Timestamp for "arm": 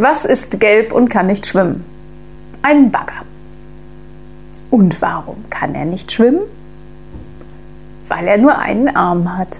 8.94-9.36